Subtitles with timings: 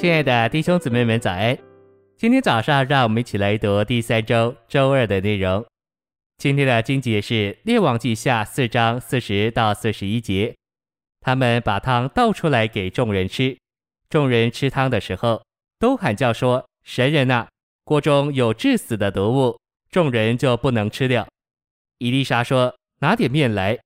[0.00, 1.58] 亲爱的弟兄姊妹们，早安！
[2.16, 5.66] 今天早上，让我们一起来读第三周周二的内容。
[6.36, 10.54] 今天的经节是《列王记下》四章四十到四十一节。
[11.20, 13.58] 他们把汤倒出来给众人吃，
[14.08, 15.42] 众人吃汤的时候，
[15.80, 17.48] 都喊叫说：“神人呐，
[17.82, 19.58] 锅中有致死的毒物。”
[19.90, 21.26] 众人就不能吃了。
[21.98, 22.72] 伊丽莎说
[23.02, 23.76] ：“拿点面来。”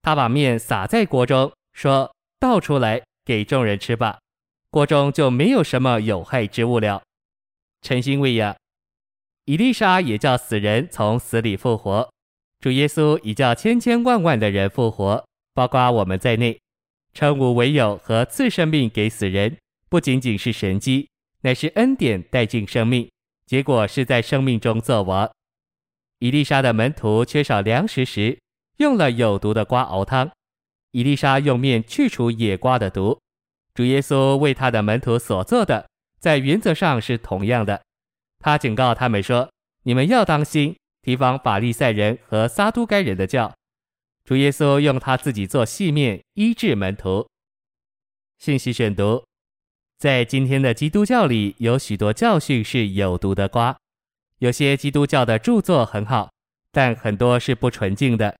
[0.00, 4.20] 他把面撒在锅中，说：“倒出来给众人吃吧。”
[4.76, 7.02] 锅中就没有什么有害之物了。
[7.80, 8.54] 诚心喂养，
[9.46, 12.12] 以丽莎也叫死人从死里复活。
[12.60, 16.60] 主耶稣已叫千千万万的人复活，包括我们在内。
[17.14, 19.56] 称无为有和赐生命给死人，
[19.88, 21.08] 不仅仅是神迹，
[21.40, 23.10] 乃是恩典带进生命，
[23.46, 25.30] 结果是在生命中作王。
[26.18, 28.38] 伊丽莎的门徒缺少粮食时，
[28.76, 30.30] 用了有毒的瓜熬汤。
[30.90, 33.18] 伊丽莎用面去除野瓜的毒。
[33.76, 35.86] 主耶稣为他的门徒所做的，
[36.18, 37.82] 在原则上是同样的。
[38.38, 39.50] 他警告他们说
[39.84, 43.52] ：“你们要当心，提防法利赛人和撒都该人的教。”
[44.24, 47.28] 主耶稣用他自己做细面医治门徒。
[48.38, 49.22] 信息选读：
[49.98, 53.76] 在今天的基督教里，有许多教训是有毒的瓜。
[54.38, 56.30] 有些基督教的著作很好，
[56.72, 58.34] 但很多是不纯净的。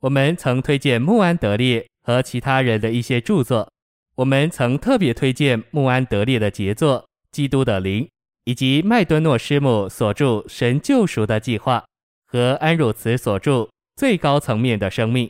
[0.00, 3.72] 我们曾推荐穆安德烈和其他人的一些著作。
[4.16, 8.04] 我们曾特别推荐穆安德烈的杰作《基督的灵》，
[8.44, 11.78] 以及麦敦诺师母所著《神救赎的计划》
[12.26, 13.60] 和安汝慈所著
[13.96, 15.28] 《最高层面的生命》。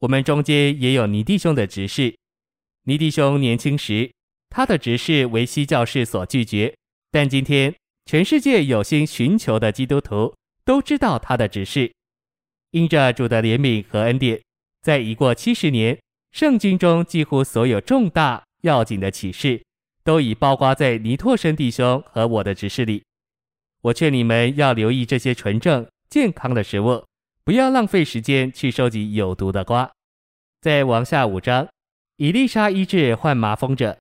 [0.00, 2.16] 我们中间也有尼弟兄的执事。
[2.84, 4.10] 尼弟兄年轻时，
[4.48, 6.74] 他的执事为西教士所拒绝，
[7.12, 7.72] 但今天
[8.06, 11.92] 全世界有心寻求的基督徒都知道他的执事。
[12.72, 14.40] 因着主的怜悯和恩典，
[14.82, 15.96] 在已过七十年。
[16.32, 19.62] 圣经中几乎所有重大要紧的启示，
[20.04, 23.02] 都已包括在尼拓生弟兄和我的指示里。
[23.82, 27.04] 我劝你们要留意这些纯正健康的食物，
[27.44, 29.90] 不要浪费时间去收集有毒的瓜。
[30.60, 31.66] 再往下五章，
[32.16, 33.98] 以丽莎医治患麻风者，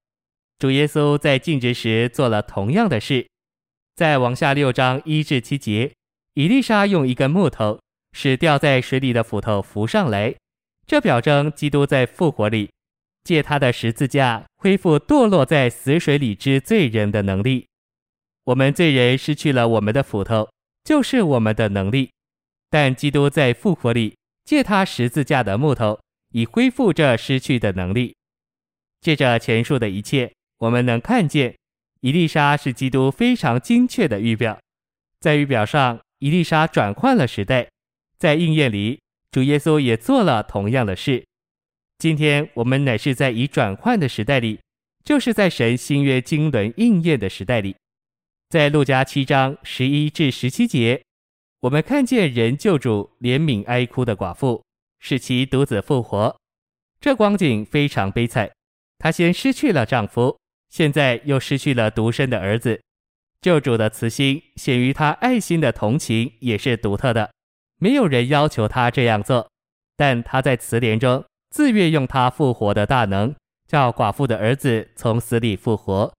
[0.58, 3.26] 主耶稣在禁止时做了同样的事。
[3.96, 5.94] 再往下六章一至七节，
[6.34, 7.80] 伊丽莎用一根木头
[8.12, 10.36] 使掉在水里的斧头浮上来。
[10.90, 12.72] 这表征基督在复活里，
[13.24, 17.68] 借他的十字架恢复堕落在死水里之罪人的能力。
[18.46, 20.50] 我们罪人失去了我们的斧头，
[20.84, 22.10] 就是我们的能力。
[22.72, 26.00] 但基督在复活里，借他十字架的木头，
[26.32, 28.16] 以恢复这失去的能力。
[29.00, 31.56] 借着前述的一切，我们能看见，
[32.02, 34.60] 以利沙是基督非常精确的预表。
[35.20, 37.68] 在预表上，以利沙转换了时代；
[38.18, 39.00] 在应验里，
[39.32, 41.26] 主耶稣也做了同样的事。
[41.98, 44.60] 今天我们乃是在已转换的时代里，
[45.04, 47.76] 就是在神新约经纶应验的时代里。
[48.50, 51.04] 在路加七章十一至十七节，
[51.60, 54.64] 我们看见人救主怜悯哀哭的寡妇，
[55.00, 56.36] 使其独子复活。
[57.00, 58.50] 这光景非常悲惨。
[58.98, 60.38] 她先失去了丈夫，
[60.70, 62.82] 现在又失去了独生的儿子。
[63.42, 67.32] 救主的慈心显于他爱心的同情，也是独特的。
[67.80, 69.50] 没有人要求他这样做，
[69.96, 73.34] 但他在词联中自愿用他复活的大能，
[73.68, 76.14] 叫寡妇的儿子从死里复活。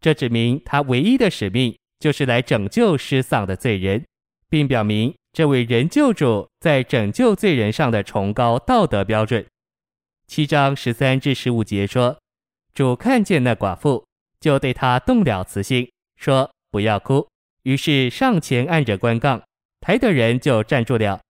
[0.00, 4.04] 这指明他唯一的使命就是来拯救失丧的罪人，
[4.48, 9.46] 并表明这位人救主在拯救罪人上的崇高道德标准。
[10.26, 12.18] 七章十三至十五节说，
[12.72, 14.06] 主看见那寡妇，
[14.40, 17.28] 就对他动了慈心，说：“不要哭。”
[17.64, 19.42] 于是上前按着观杠。
[19.84, 21.20] 抬的人就站住了。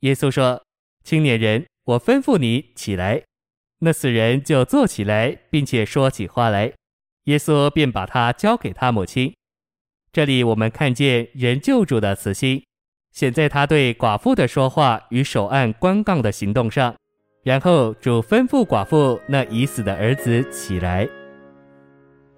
[0.00, 0.62] 耶稣说
[1.04, 3.22] ：“青年人，我吩咐你起来。”
[3.80, 6.72] 那死人就坐起来，并且说起话来。
[7.24, 9.34] 耶稣便把他交给他母亲。
[10.10, 12.64] 这里我们看见人救主的慈心，
[13.12, 16.94] 显在他对寡妇的说话与手按观杠的行动上。
[17.44, 21.06] 然后主吩咐寡妇那已死的儿子起来。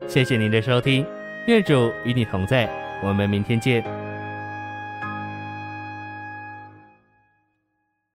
[0.09, 1.07] 谢谢您的收听，
[1.47, 2.69] 愿主与你同在，
[3.05, 4.12] 我们明天见。